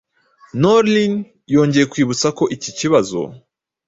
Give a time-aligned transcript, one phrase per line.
[0.61, 1.13] Noreen
[1.53, 3.19] yongeye kwibutsa ko iki kibazo